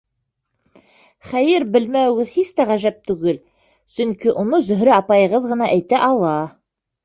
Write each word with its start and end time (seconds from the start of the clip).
Хәйер, 1.31 1.65
белмәүегеҙ 1.75 2.33
һис 2.39 2.49
тә 2.61 2.67
ғәжәп 2.71 2.99
түгел, 3.11 3.39
сөнки 3.99 4.35
уны 4.45 4.65
Зөһрә 4.73 4.99
апайығыҙ 4.99 5.49
ғына 5.55 5.73
әйтә 5.79 6.05
ала. 6.13 6.37